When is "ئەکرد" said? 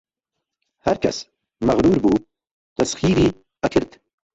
3.61-3.91